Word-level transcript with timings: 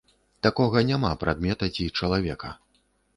Такога 0.45 0.81
няма 0.91 1.11
прадмета 1.23 1.67
ці 1.75 1.85
чалавека. 1.99 2.51